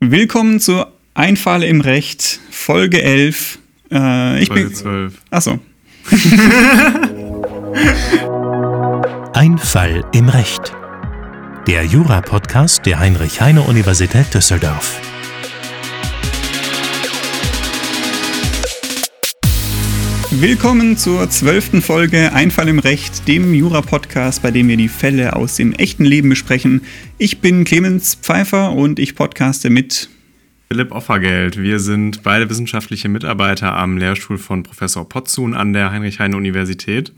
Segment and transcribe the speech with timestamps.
[0.00, 3.58] Willkommen zu Einfall im Recht, Folge 11.
[3.90, 4.74] Äh, ich Folge bin.
[4.74, 5.14] 12.
[5.30, 5.58] Achso.
[9.32, 10.74] Ein Fall im Recht.
[11.66, 15.00] Der Jura-Podcast der Heinrich-Heine-Universität Düsseldorf.
[20.38, 25.56] Willkommen zur zwölften Folge Einfall im Recht, dem Jura-Podcast, bei dem wir die Fälle aus
[25.56, 26.82] dem echten Leben besprechen.
[27.16, 30.10] Ich bin Clemens Pfeiffer und ich podcaste mit.
[30.70, 31.56] Philipp Offergeld.
[31.56, 37.14] Wir sind beide wissenschaftliche Mitarbeiter am Lehrstuhl von Professor Potzun an der Heinrich-Heine-Universität.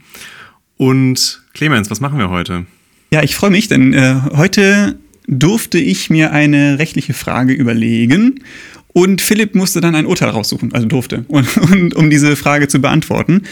[0.77, 2.67] Und Clemens, was machen wir heute?
[3.11, 8.45] Ja, ich freue mich, denn äh, heute durfte ich mir eine rechtliche Frage überlegen
[8.93, 12.79] und Philipp musste dann ein Urteil raussuchen, also durfte, und, und, um diese Frage zu
[12.79, 13.43] beantworten.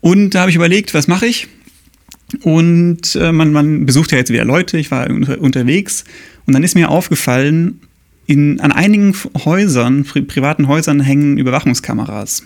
[0.00, 1.48] Und da habe ich überlegt, was mache ich?
[2.42, 6.04] Und äh, man, man besucht ja jetzt wieder Leute, ich war unter, unterwegs
[6.46, 7.80] und dann ist mir aufgefallen,
[8.26, 9.14] in, an einigen
[9.44, 12.44] Häusern, pri privaten Häusern hängen Überwachungskameras.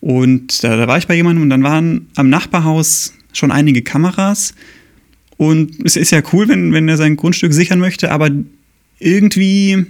[0.00, 4.54] Und da, da war ich bei jemandem und dann waren am Nachbarhaus schon einige Kameras.
[5.36, 8.30] Und es ist ja cool, wenn, wenn er sein Grundstück sichern möchte, aber
[8.98, 9.86] irgendwie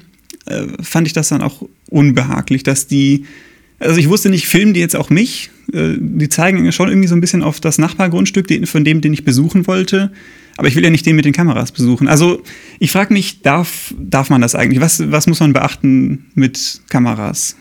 [0.47, 3.27] äh, fand ich das dann auch unbehaglich, dass die,
[3.79, 5.51] also ich wusste nicht, filmen die jetzt auch mich?
[5.73, 9.25] Äh, die zeigen schon irgendwie so ein bisschen auf das Nachbargrundstück von dem, den ich
[9.25, 10.13] besuchen wollte.
[10.57, 12.09] Aber ich will ja nicht den mit den Kameras besuchen.
[12.09, 12.43] Also
[12.79, 14.81] ich frage mich, darf, darf man das eigentlich?
[14.81, 17.57] Was, was muss man beachten mit Kameras?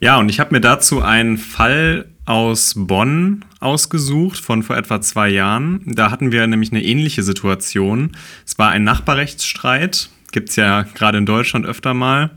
[0.00, 5.28] Ja, und ich habe mir dazu einen Fall aus Bonn ausgesucht von vor etwa zwei
[5.28, 5.82] Jahren.
[5.84, 8.12] Da hatten wir nämlich eine ähnliche Situation.
[8.46, 12.30] Es war ein Nachbarrechtsstreit, gibt es ja gerade in Deutschland öfter mal.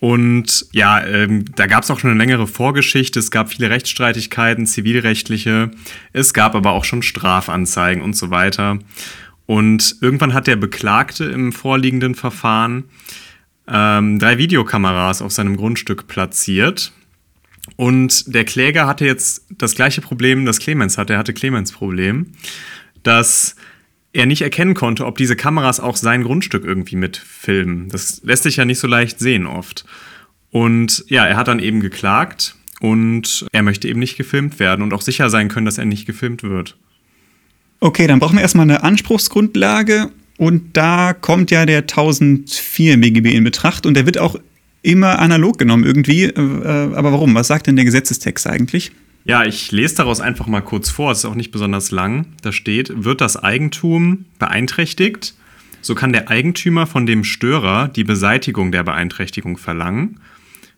[0.00, 3.18] Und ja, ähm, da gab es auch schon eine längere Vorgeschichte.
[3.18, 5.70] Es gab viele Rechtsstreitigkeiten, zivilrechtliche.
[6.12, 8.78] Es gab aber auch schon Strafanzeigen und so weiter.
[9.46, 12.84] Und irgendwann hat der Beklagte im vorliegenden Verfahren
[13.66, 16.92] ähm, drei Videokameras auf seinem Grundstück platziert.
[17.76, 21.14] Und der Kläger hatte jetzt das gleiche Problem, das Clemens hatte.
[21.14, 22.32] Er hatte Clemens Problem,
[23.02, 23.56] dass
[24.14, 27.88] er nicht erkennen konnte, ob diese Kameras auch sein Grundstück irgendwie mitfilmen.
[27.88, 29.84] Das lässt sich ja nicht so leicht sehen oft.
[30.50, 34.94] Und ja, er hat dann eben geklagt und er möchte eben nicht gefilmt werden und
[34.94, 36.76] auch sicher sein können, dass er nicht gefilmt wird.
[37.80, 43.44] Okay, dann brauchen wir erstmal eine Anspruchsgrundlage und da kommt ja der 1004 BGB in
[43.44, 44.38] Betracht und der wird auch
[44.82, 46.24] immer analog genommen irgendwie.
[46.24, 47.34] Äh, aber warum?
[47.34, 48.92] Was sagt denn der Gesetzestext eigentlich?
[49.24, 52.26] Ja, ich lese daraus einfach mal kurz vor, es ist auch nicht besonders lang.
[52.42, 55.34] Da steht, wird das Eigentum beeinträchtigt,
[55.80, 60.20] so kann der Eigentümer von dem Störer die Beseitigung der Beeinträchtigung verlangen.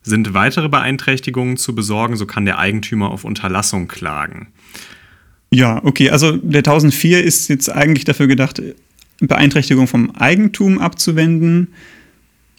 [0.03, 4.49] Sind weitere Beeinträchtigungen zu besorgen, so kann der Eigentümer auf Unterlassung klagen.
[5.51, 8.63] Ja, okay, also der 1004 ist jetzt eigentlich dafür gedacht,
[9.21, 11.69] Beeinträchtigung vom Eigentum abzuwenden.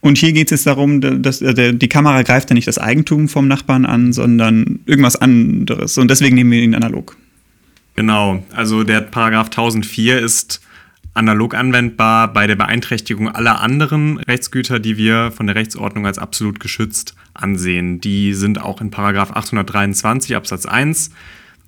[0.07, 3.50] Und hier geht es darum, dass äh, die Kamera greift ja nicht das Eigentum vom
[3.50, 5.97] Nachbarn an, sondern irgendwas anderes.
[5.97, 7.18] Und deswegen nehmen wir ihn analog.
[7.97, 10.62] Genau, also der Paragraph 1004 ist
[11.13, 16.62] analog anwendbar bei der Beeinträchtigung aller anderen Rechtsgüter, die wir von der Rechtsordnung als absolut
[16.62, 18.00] geschützt ansehen.
[18.00, 21.12] Die sind auch in Paragraph 823 Absatz 1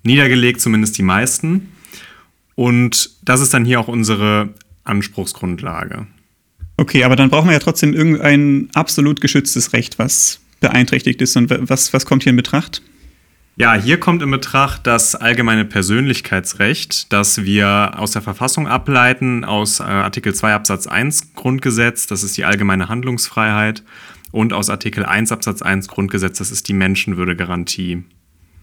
[0.02, 1.68] niedergelegt, zumindest die meisten.
[2.54, 6.06] Und das ist dann hier auch unsere Anspruchsgrundlage.
[6.80, 11.36] Okay, aber dann brauchen wir ja trotzdem irgendein absolut geschütztes Recht, was beeinträchtigt ist.
[11.36, 12.80] Und was, was kommt hier in Betracht?
[13.56, 19.80] Ja, hier kommt in Betracht das allgemeine Persönlichkeitsrecht, das wir aus der Verfassung ableiten, aus
[19.80, 23.82] äh, Artikel 2 Absatz 1 Grundgesetz, das ist die allgemeine Handlungsfreiheit,
[24.30, 28.04] und aus Artikel 1 Absatz 1 Grundgesetz, das ist die Menschenwürdegarantie.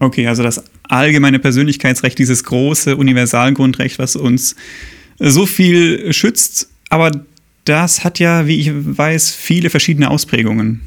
[0.00, 4.56] Okay, also das allgemeine Persönlichkeitsrecht, dieses große Universalgrundrecht, was uns
[5.20, 7.12] so viel schützt, aber
[7.68, 10.80] das hat ja, wie ich weiß, viele verschiedene Ausprägungen.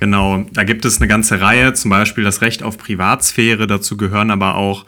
[0.00, 4.30] Genau, da gibt es eine ganze Reihe, zum Beispiel das Recht auf Privatsphäre, dazu gehören
[4.30, 4.86] aber auch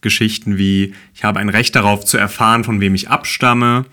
[0.00, 3.86] Geschichten wie, ich habe ein Recht darauf zu erfahren, von wem ich abstamme.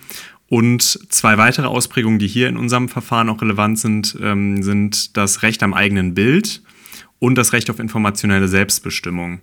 [0.48, 5.44] Und zwei weitere Ausprägungen, die hier in unserem Verfahren auch relevant sind, ähm, sind das
[5.44, 6.64] Recht am eigenen Bild
[7.20, 9.42] und das Recht auf informationelle Selbstbestimmung.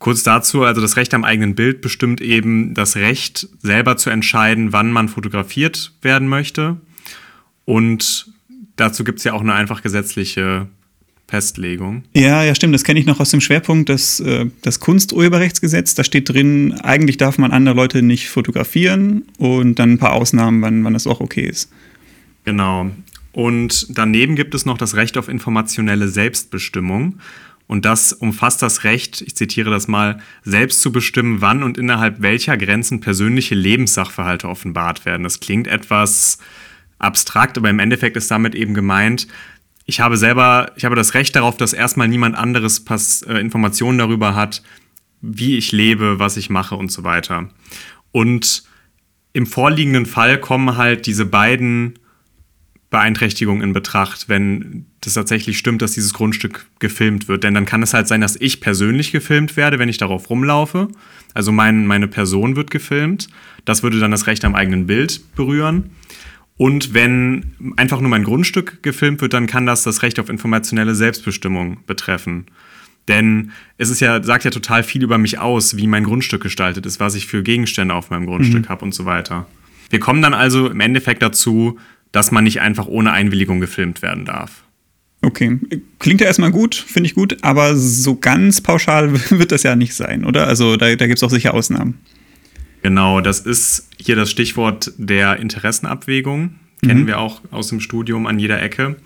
[0.00, 4.72] Kurz dazu, also das Recht am eigenen Bild bestimmt eben das Recht, selber zu entscheiden,
[4.72, 6.78] wann man fotografiert werden möchte.
[7.66, 8.32] Und
[8.76, 10.68] dazu gibt es ja auch eine einfach gesetzliche
[11.28, 12.04] Festlegung.
[12.14, 12.74] Ja, ja, stimmt.
[12.74, 15.94] Das kenne ich noch aus dem Schwerpunkt, das, äh, das Kunsturheberrechtsgesetz.
[15.94, 20.62] Da steht drin, eigentlich darf man andere Leute nicht fotografieren und dann ein paar Ausnahmen,
[20.62, 21.70] wann, wann das auch okay ist.
[22.46, 22.90] Genau.
[23.32, 27.20] Und daneben gibt es noch das Recht auf informationelle Selbstbestimmung.
[27.70, 32.20] Und das umfasst das Recht, ich zitiere das mal, selbst zu bestimmen, wann und innerhalb
[32.20, 35.22] welcher Grenzen persönliche Lebenssachverhalte offenbart werden.
[35.22, 36.38] Das klingt etwas
[36.98, 39.28] abstrakt, aber im Endeffekt ist damit eben gemeint,
[39.86, 43.98] ich habe selber, ich habe das Recht darauf, dass erstmal niemand anderes Pass, äh, Informationen
[43.98, 44.64] darüber hat,
[45.20, 47.50] wie ich lebe, was ich mache und so weiter.
[48.10, 48.64] Und
[49.32, 52.00] im vorliegenden Fall kommen halt diese beiden
[52.90, 57.44] Beeinträchtigungen in Betracht, wenn das tatsächlich stimmt, dass dieses Grundstück gefilmt wird.
[57.44, 60.88] Denn dann kann es halt sein, dass ich persönlich gefilmt werde, wenn ich darauf rumlaufe.
[61.32, 63.28] Also mein, meine Person wird gefilmt.
[63.64, 65.90] Das würde dann das Recht am eigenen Bild berühren.
[66.56, 70.96] Und wenn einfach nur mein Grundstück gefilmt wird, dann kann das das Recht auf informationelle
[70.96, 72.46] Selbstbestimmung betreffen.
[73.08, 76.86] Denn es ist ja, sagt ja total viel über mich aus, wie mein Grundstück gestaltet
[76.86, 78.68] ist, was ich für Gegenstände auf meinem Grundstück mhm.
[78.68, 79.46] habe und so weiter.
[79.90, 81.78] Wir kommen dann also im Endeffekt dazu,
[82.12, 84.64] dass man nicht einfach ohne Einwilligung gefilmt werden darf.
[85.22, 85.58] Okay,
[85.98, 89.94] klingt ja erstmal gut, finde ich gut, aber so ganz pauschal wird das ja nicht
[89.94, 90.46] sein, oder?
[90.46, 91.98] Also da, da gibt es auch sicher Ausnahmen.
[92.82, 96.54] Genau, das ist hier das Stichwort der Interessenabwägung.
[96.82, 97.06] Kennen mhm.
[97.06, 98.96] wir auch aus dem Studium an jeder Ecke.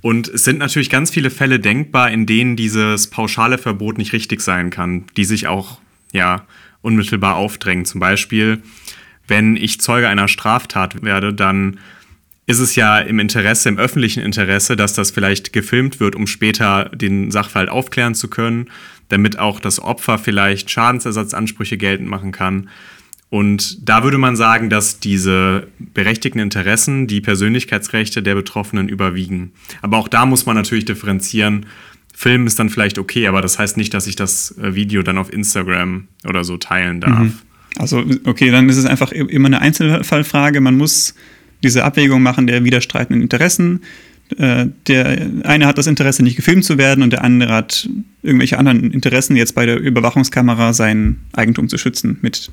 [0.00, 4.40] Und es sind natürlich ganz viele Fälle denkbar, in denen dieses pauschale Verbot nicht richtig
[4.40, 5.80] sein kann, die sich auch
[6.12, 6.46] ja
[6.82, 7.84] unmittelbar aufdrängen.
[7.84, 8.62] Zum Beispiel,
[9.26, 11.80] wenn ich Zeuge einer Straftat werde, dann
[12.48, 16.86] ist es ja im Interesse, im öffentlichen Interesse, dass das vielleicht gefilmt wird, um später
[16.94, 18.68] den Sachverhalt aufklären zu können,
[19.10, 22.70] damit auch das Opfer vielleicht Schadensersatzansprüche geltend machen kann.
[23.28, 29.52] Und da würde man sagen, dass diese berechtigten Interessen, die Persönlichkeitsrechte der Betroffenen überwiegen.
[29.82, 31.66] Aber auch da muss man natürlich differenzieren.
[32.14, 35.18] Film ist dann vielleicht okay, aber das heißt nicht, dass ich das äh, Video dann
[35.18, 37.18] auf Instagram oder so teilen darf.
[37.18, 37.34] Mhm.
[37.76, 40.62] Also, okay, dann ist es einfach immer eine Einzelfallfrage.
[40.62, 41.14] Man muss
[41.62, 43.80] diese Abwägung machen der widerstreitenden Interessen.
[44.36, 47.88] Äh, der eine hat das Interesse, nicht gefilmt zu werden, und der andere hat
[48.22, 52.50] irgendwelche anderen Interessen, jetzt bei der Überwachungskamera sein Eigentum zu schützen mit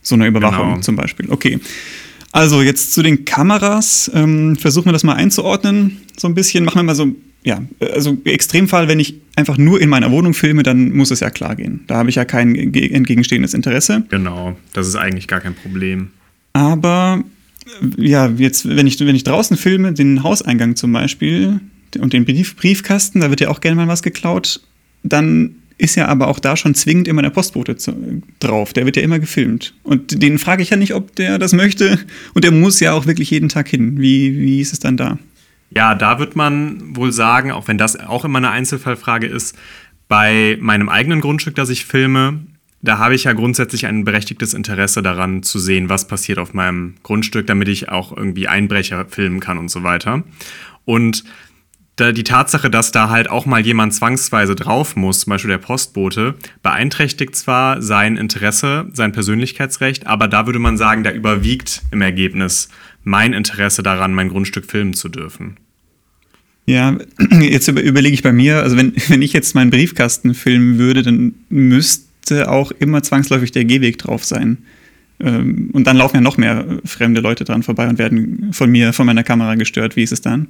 [0.00, 0.80] so einer Überwachung genau.
[0.80, 1.30] zum Beispiel.
[1.30, 1.60] Okay.
[2.32, 4.10] Also jetzt zu den Kameras.
[4.14, 6.64] Ähm, versuchen wir das mal einzuordnen, so ein bisschen.
[6.64, 7.14] Machen wir mal so,
[7.44, 7.62] ja,
[7.94, 11.56] also Extremfall, wenn ich einfach nur in meiner Wohnung filme, dann muss es ja klar
[11.56, 11.84] gehen.
[11.88, 14.04] Da habe ich ja kein entgegenstehendes Interesse.
[14.08, 16.08] Genau, das ist eigentlich gar kein Problem.
[16.54, 17.22] Aber
[17.96, 21.60] ja, jetzt, wenn ich, wenn ich draußen filme, den Hauseingang zum Beispiel
[21.98, 24.60] und den Brief, Briefkasten, da wird ja auch gerne mal was geklaut,
[25.02, 28.72] dann ist ja aber auch da schon zwingend immer der Postbote zu, drauf.
[28.72, 29.74] Der wird ja immer gefilmt.
[29.82, 31.98] Und den frage ich ja nicht, ob der das möchte.
[32.34, 34.00] Und der muss ja auch wirklich jeden Tag hin.
[34.00, 35.18] Wie, wie ist es dann da?
[35.70, 39.56] Ja, da wird man wohl sagen, auch wenn das auch immer eine Einzelfallfrage ist,
[40.06, 42.40] bei meinem eigenen Grundstück, das ich filme,
[42.82, 46.94] da habe ich ja grundsätzlich ein berechtigtes Interesse daran zu sehen, was passiert auf meinem
[47.02, 50.24] Grundstück, damit ich auch irgendwie Einbrecher filmen kann und so weiter.
[50.84, 51.24] Und
[51.98, 56.34] die Tatsache, dass da halt auch mal jemand zwangsweise drauf muss, zum Beispiel der Postbote,
[56.62, 62.70] beeinträchtigt zwar sein Interesse, sein Persönlichkeitsrecht, aber da würde man sagen, da überwiegt im Ergebnis
[63.04, 65.58] mein Interesse daran, mein Grundstück filmen zu dürfen.
[66.66, 66.96] Ja,
[67.40, 71.34] jetzt überlege ich bei mir, also wenn, wenn ich jetzt meinen Briefkasten filmen würde, dann
[71.50, 74.58] müsste müsste auch immer zwangsläufig der Gehweg drauf sein.
[75.20, 78.92] Ähm, und dann laufen ja noch mehr fremde Leute dran vorbei und werden von mir,
[78.92, 79.96] von meiner Kamera gestört.
[79.96, 80.48] Wie ist es dann?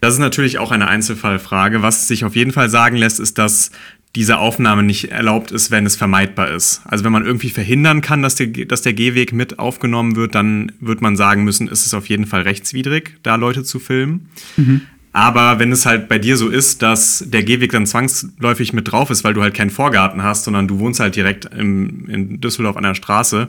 [0.00, 1.82] Das ist natürlich auch eine Einzelfallfrage.
[1.82, 3.70] Was sich auf jeden Fall sagen lässt, ist, dass
[4.14, 6.82] diese Aufnahme nicht erlaubt ist, wenn es vermeidbar ist.
[6.86, 10.72] Also wenn man irgendwie verhindern kann, dass der, dass der Gehweg mit aufgenommen wird, dann
[10.80, 14.28] wird man sagen müssen, ist es auf jeden Fall rechtswidrig, da Leute zu filmen.
[14.56, 14.82] Mhm.
[15.16, 19.08] Aber wenn es halt bei dir so ist, dass der Gehweg dann zwangsläufig mit drauf
[19.08, 22.76] ist, weil du halt keinen Vorgarten hast, sondern du wohnst halt direkt im, in Düsseldorf
[22.76, 23.48] an der Straße,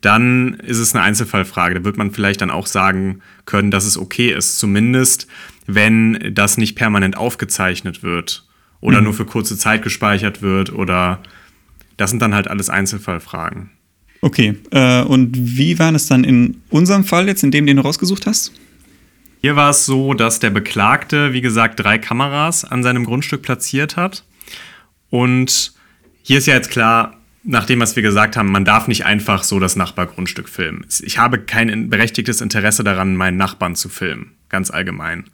[0.00, 1.76] dann ist es eine Einzelfallfrage.
[1.76, 4.58] Da wird man vielleicht dann auch sagen können, dass es okay ist.
[4.58, 5.28] Zumindest,
[5.68, 8.44] wenn das nicht permanent aufgezeichnet wird
[8.80, 9.04] oder mhm.
[9.04, 11.20] nur für kurze Zeit gespeichert wird oder
[11.96, 13.70] das sind dann halt alles Einzelfallfragen.
[14.20, 17.84] Okay, äh, und wie war es dann in unserem Fall jetzt, in dem den du
[17.84, 18.50] rausgesucht hast?
[19.44, 23.94] Hier war es so, dass der Beklagte, wie gesagt, drei Kameras an seinem Grundstück platziert
[23.94, 24.24] hat.
[25.10, 25.74] Und
[26.22, 29.44] hier ist ja jetzt klar, nach dem, was wir gesagt haben, man darf nicht einfach
[29.44, 30.86] so das Nachbargrundstück filmen.
[31.02, 35.24] Ich habe kein berechtigtes Interesse daran, meinen Nachbarn zu filmen, ganz allgemein.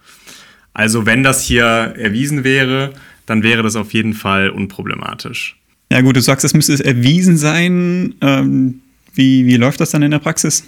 [0.74, 2.92] Also wenn das hier erwiesen wäre,
[3.26, 5.56] dann wäre das auf jeden Fall unproblematisch.
[5.88, 8.14] Ja gut, du sagst, es müsste erwiesen sein.
[8.22, 8.80] Ähm,
[9.14, 10.64] wie, wie läuft das dann in der Praxis?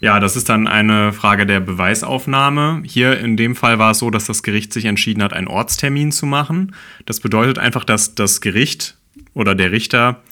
[0.00, 2.82] Ja, das ist dann eine Frage der Beweisaufnahme.
[2.84, 6.12] Hier in dem Fall war es so, dass das Gericht sich entschieden hat, einen Ortstermin
[6.12, 6.74] zu machen.
[7.04, 8.96] Das bedeutet einfach, dass das Gericht
[9.34, 10.22] oder der Richter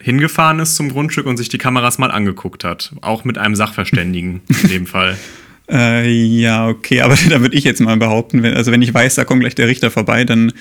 [0.00, 2.92] hingefahren ist zum Grundstück und sich die Kameras mal angeguckt hat.
[3.02, 5.16] Auch mit einem Sachverständigen in dem Fall.
[5.70, 9.14] Äh, ja, okay, aber da würde ich jetzt mal behaupten, wenn, also wenn ich weiß,
[9.14, 10.52] da kommt gleich der Richter vorbei, dann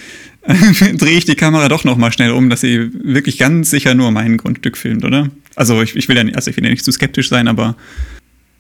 [0.44, 0.54] äh,
[0.94, 4.12] drehe ich die Kamera doch noch mal schnell um, dass sie wirklich ganz sicher nur
[4.12, 5.30] mein Grundstück filmt, oder?
[5.56, 7.76] Also ich, ich will ja nicht, also ich will ja nicht zu skeptisch sein, aber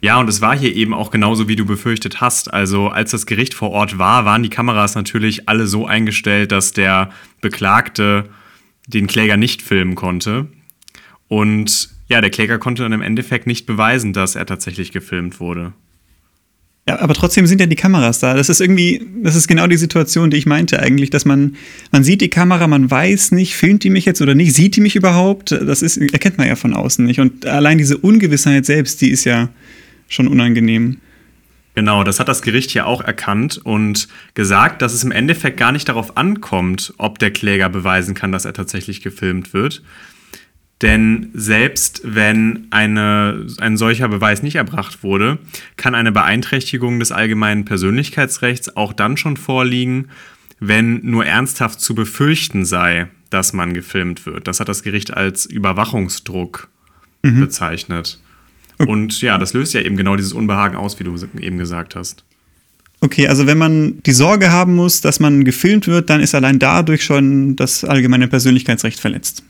[0.03, 2.53] Ja, und es war hier eben auch genauso, wie du befürchtet hast.
[2.53, 6.73] Also als das Gericht vor Ort war, waren die Kameras natürlich alle so eingestellt, dass
[6.73, 8.25] der Beklagte
[8.85, 10.47] den Kläger nicht filmen konnte.
[11.29, 15.71] Und ja, der Kläger konnte dann im Endeffekt nicht beweisen, dass er tatsächlich gefilmt wurde.
[16.85, 18.33] Ja, aber trotzdem sind ja die Kameras da.
[18.33, 21.55] Das ist irgendwie, das ist genau die Situation, die ich meinte eigentlich, dass man,
[21.93, 24.81] man sieht die Kamera, man weiß nicht, filmt die mich jetzt oder nicht, sieht die
[24.81, 25.51] mich überhaupt?
[25.51, 27.21] Das ist, erkennt man ja von außen nicht.
[27.21, 29.47] Und allein diese Ungewissheit selbst, die ist ja
[30.07, 30.97] schon unangenehm.
[31.75, 35.71] Genau, das hat das Gericht hier auch erkannt und gesagt, dass es im Endeffekt gar
[35.71, 39.81] nicht darauf ankommt, ob der Kläger beweisen kann, dass er tatsächlich gefilmt wird,
[40.83, 45.39] denn selbst wenn eine, ein solcher Beweis nicht erbracht wurde,
[45.77, 50.09] kann eine Beeinträchtigung des allgemeinen Persönlichkeitsrechts auch dann schon vorliegen,
[50.59, 54.45] wenn nur ernsthaft zu befürchten sei, dass man gefilmt wird.
[54.47, 56.67] Das hat das Gericht als Überwachungsdruck
[57.21, 57.39] mhm.
[57.39, 58.19] bezeichnet.
[58.87, 62.23] Und ja, das löst ja eben genau dieses Unbehagen aus, wie du eben gesagt hast.
[63.01, 66.57] Okay, also wenn man die Sorge haben muss, dass man gefilmt wird, dann ist allein
[66.57, 69.43] dadurch schon das allgemeine Persönlichkeitsrecht verletzt.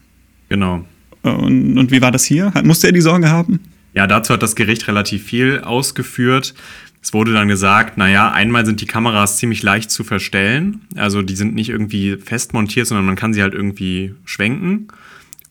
[0.49, 0.85] Genau.
[1.21, 2.51] Und, und wie war das hier?
[2.63, 3.59] Musste er die Sorge haben?
[3.93, 6.55] Ja, dazu hat das Gericht relativ viel ausgeführt.
[7.03, 10.81] Es wurde dann gesagt, naja, einmal sind die Kameras ziemlich leicht zu verstellen.
[10.95, 14.87] Also die sind nicht irgendwie fest montiert, sondern man kann sie halt irgendwie schwenken.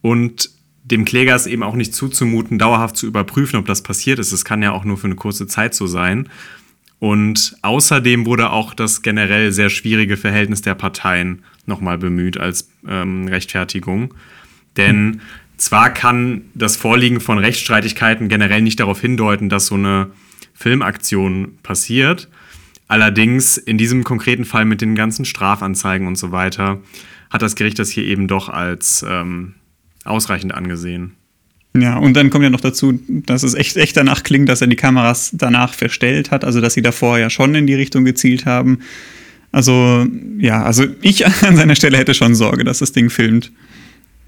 [0.00, 0.50] Und
[0.84, 4.32] dem Kläger ist eben auch nicht zuzumuten, dauerhaft zu überprüfen, ob das passiert ist.
[4.32, 6.28] Es kann ja auch nur für eine kurze Zeit so sein.
[6.98, 13.26] Und außerdem wurde auch das generell sehr schwierige Verhältnis der Parteien nochmal bemüht als ähm,
[13.28, 14.14] Rechtfertigung.
[14.76, 15.20] Denn
[15.56, 20.10] zwar kann das Vorliegen von Rechtsstreitigkeiten generell nicht darauf hindeuten, dass so eine
[20.54, 22.28] Filmaktion passiert.
[22.88, 26.80] Allerdings in diesem konkreten Fall mit den ganzen Strafanzeigen und so weiter
[27.30, 29.54] hat das Gericht das hier eben doch als ähm,
[30.04, 31.12] ausreichend angesehen.
[31.74, 34.66] Ja, und dann kommt ja noch dazu, dass es echt, echt danach klingt, dass er
[34.66, 38.44] die Kameras danach verstellt hat, also dass sie davor ja schon in die Richtung gezielt
[38.44, 38.80] haben.
[39.52, 40.06] Also,
[40.38, 43.52] ja, also ich an seiner Stelle hätte schon Sorge, dass das Ding filmt.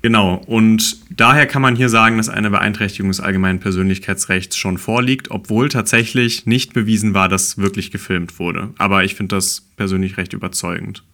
[0.00, 5.30] Genau, und daher kann man hier sagen, dass eine Beeinträchtigung des allgemeinen Persönlichkeitsrechts schon vorliegt,
[5.30, 8.68] obwohl tatsächlich nicht bewiesen war, dass wirklich gefilmt wurde.
[8.76, 11.04] Aber ich finde das persönlich recht überzeugend.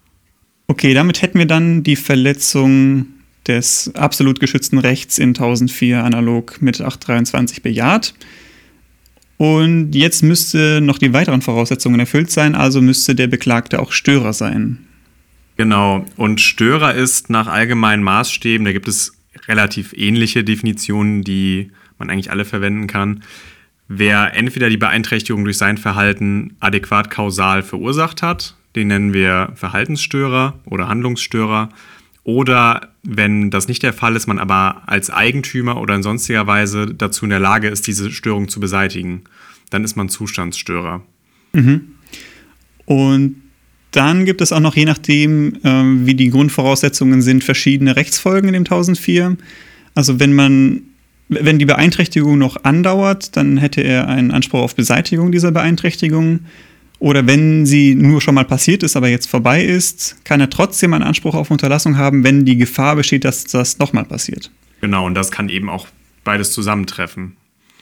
[0.67, 3.07] Okay, damit hätten wir dann die Verletzung
[3.51, 8.15] des absolut geschützten Rechts in 1004 analog mit 823 bejaht.
[9.37, 14.33] Und jetzt müsste noch die weiteren Voraussetzungen erfüllt sein, also müsste der Beklagte auch Störer
[14.33, 14.79] sein.
[15.57, 16.05] Genau.
[16.17, 19.15] Und Störer ist nach allgemeinen Maßstäben, da gibt es
[19.49, 23.23] relativ ähnliche Definitionen, die man eigentlich alle verwenden kann.
[23.89, 30.61] Wer entweder die Beeinträchtigung durch sein Verhalten adäquat kausal verursacht hat, den nennen wir Verhaltensstörer
[30.65, 31.71] oder Handlungsstörer.
[32.31, 36.87] Oder wenn das nicht der Fall ist, man aber als Eigentümer oder in sonstiger Weise
[36.87, 39.23] dazu in der Lage ist, diese Störung zu beseitigen,
[39.71, 41.03] dann ist man Zustandsstörer.
[41.53, 41.97] Mhm.
[42.85, 43.43] Und
[43.91, 48.55] dann gibt es auch noch, je nachdem, äh, wie die Grundvoraussetzungen sind, verschiedene Rechtsfolgen in
[48.55, 49.37] dem 1004.
[49.97, 50.83] Also wenn man,
[51.29, 56.41] wenn die Beeinträchtigung noch andauert, dann hätte er einen Anspruch auf Beseitigung dieser Beeinträchtigung.
[57.01, 60.93] Oder wenn sie nur schon mal passiert ist, aber jetzt vorbei ist, kann er trotzdem
[60.93, 64.51] einen Anspruch auf Unterlassung haben, wenn die Gefahr besteht, dass das nochmal passiert.
[64.83, 65.89] Genau, und das kann eben auch
[66.25, 67.37] beides zusammentreffen.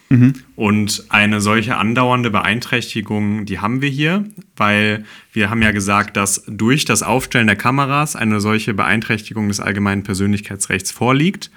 [0.08, 0.34] Mhm.
[0.54, 4.24] Und eine solche andauernde Beeinträchtigung, die haben wir hier,
[4.56, 9.58] weil wir haben ja gesagt, dass durch das Aufstellen der Kameras eine solche Beeinträchtigung des
[9.58, 11.50] allgemeinen Persönlichkeitsrechts vorliegt.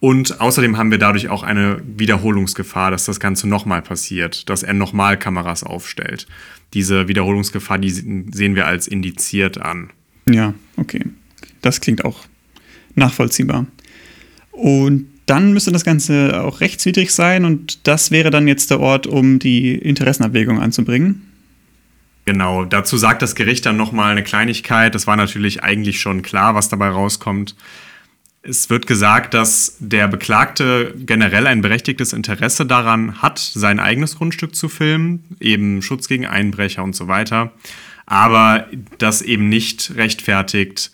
[0.00, 4.72] Und außerdem haben wir dadurch auch eine Wiederholungsgefahr, dass das Ganze nochmal passiert, dass er
[4.72, 6.26] nochmal Kameras aufstellt.
[6.72, 9.90] Diese Wiederholungsgefahr, die sehen wir als indiziert an.
[10.28, 11.04] Ja, okay.
[11.60, 12.24] Das klingt auch
[12.94, 13.66] nachvollziehbar.
[14.52, 19.06] Und dann müsste das Ganze auch rechtswidrig sein und das wäre dann jetzt der Ort,
[19.06, 21.22] um die Interessenabwägung anzubringen.
[22.24, 24.94] Genau, dazu sagt das Gericht dann nochmal eine Kleinigkeit.
[24.94, 27.54] Das war natürlich eigentlich schon klar, was dabei rauskommt.
[28.42, 34.54] Es wird gesagt, dass der Beklagte generell ein berechtigtes Interesse daran hat, sein eigenes Grundstück
[34.54, 37.52] zu filmen, eben Schutz gegen Einbrecher und so weiter,
[38.06, 38.66] aber
[38.96, 40.90] das eben nicht rechtfertigt,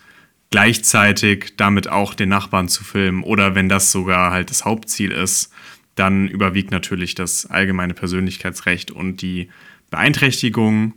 [0.51, 5.53] gleichzeitig damit auch den Nachbarn zu filmen oder wenn das sogar halt das Hauptziel ist,
[5.95, 9.51] dann überwiegt natürlich das allgemeine Persönlichkeitsrecht und die
[9.91, 10.95] Beeinträchtigung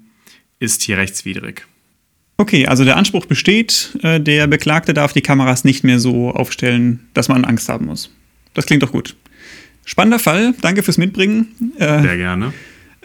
[0.59, 1.67] ist hier rechtswidrig.
[2.39, 7.01] Okay, also der Anspruch besteht, äh, der Beklagte darf die Kameras nicht mehr so aufstellen,
[7.13, 8.15] dass man Angst haben muss.
[8.53, 9.17] Das klingt doch gut.
[9.83, 11.47] Spannender Fall, danke fürs Mitbringen.
[11.77, 12.53] Äh, Sehr gerne.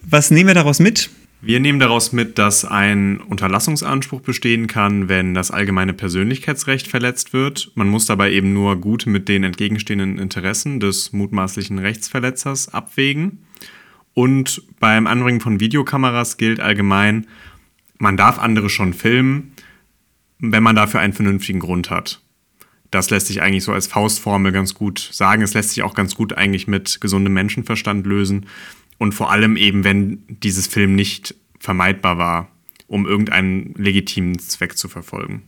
[0.03, 1.11] Was nehmen wir daraus mit?
[1.41, 7.73] Wir nehmen daraus mit, dass ein Unterlassungsanspruch bestehen kann, wenn das allgemeine Persönlichkeitsrecht verletzt wird.
[7.75, 13.41] Man muss dabei eben nur gut mit den entgegenstehenden Interessen des mutmaßlichen Rechtsverletzers abwägen.
[14.15, 17.27] Und beim Anbringen von Videokameras gilt allgemein,
[17.99, 19.53] man darf andere schon filmen,
[20.39, 22.21] wenn man dafür einen vernünftigen Grund hat.
[22.91, 25.43] Das lässt sich eigentlich so als Faustformel ganz gut sagen.
[25.43, 28.47] Es lässt sich auch ganz gut eigentlich mit gesundem Menschenverstand lösen.
[28.99, 32.49] Und vor allem eben, wenn dieses Film nicht vermeidbar war,
[32.87, 35.43] um irgendeinen legitimen Zweck zu verfolgen.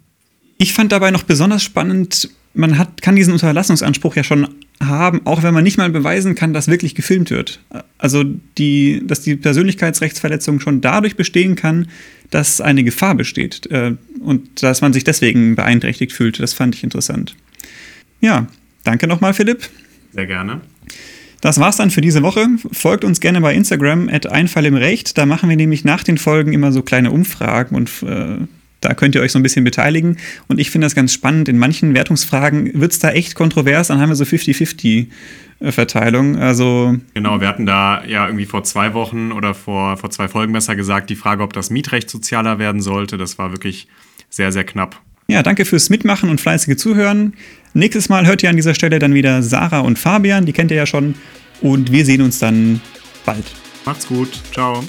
[0.58, 4.48] Ich fand dabei noch besonders spannend, man hat, kann diesen Unterlassungsanspruch ja schon
[4.82, 7.60] haben, auch wenn man nicht mal beweisen kann, dass wirklich gefilmt wird.
[7.98, 8.24] Also,
[8.58, 11.88] die, dass die Persönlichkeitsrechtsverletzung schon dadurch bestehen kann,
[12.30, 16.40] dass eine Gefahr besteht äh, und dass man sich deswegen beeinträchtigt fühlt.
[16.40, 17.36] Das fand ich interessant.
[18.20, 18.46] Ja,
[18.84, 19.68] danke nochmal, Philipp.
[20.12, 20.60] Sehr gerne.
[21.40, 22.48] Das war's dann für diese Woche.
[22.72, 25.16] Folgt uns gerne bei Instagram at Einfall im Recht.
[25.18, 28.38] Da machen wir nämlich nach den Folgen immer so kleine Umfragen und äh,
[28.80, 30.18] da könnt ihr euch so ein bisschen beteiligen.
[30.48, 31.48] Und ich finde das ganz spannend.
[31.48, 33.88] In manchen Wertungsfragen wird es da echt kontrovers.
[33.88, 35.08] Dann haben wir so 50-50
[35.60, 36.36] Verteilung.
[36.36, 40.52] Also genau, wir hatten da ja irgendwie vor zwei Wochen oder vor, vor zwei Folgen
[40.52, 43.16] besser gesagt, die Frage, ob das Mietrecht sozialer werden sollte.
[43.16, 43.88] Das war wirklich
[44.28, 45.00] sehr, sehr knapp.
[45.28, 47.34] Ja, danke fürs Mitmachen und fleißige Zuhören.
[47.74, 50.76] Nächstes Mal hört ihr an dieser Stelle dann wieder Sarah und Fabian, die kennt ihr
[50.76, 51.14] ja schon.
[51.60, 52.80] Und wir sehen uns dann
[53.24, 53.44] bald.
[53.84, 54.40] Macht's gut.
[54.52, 54.84] Ciao.